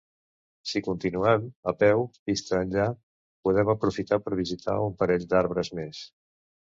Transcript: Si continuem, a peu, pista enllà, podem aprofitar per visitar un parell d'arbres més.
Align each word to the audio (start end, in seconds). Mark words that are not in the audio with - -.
Si 0.69 0.79
continuem, 0.85 1.43
a 1.71 1.73
peu, 1.83 2.01
pista 2.29 2.61
enllà, 2.67 2.87
podem 3.49 3.71
aprofitar 3.75 4.19
per 4.25 4.41
visitar 4.43 4.79
un 4.87 4.97
parell 5.03 5.29
d'arbres 5.35 5.71
més. 5.83 6.01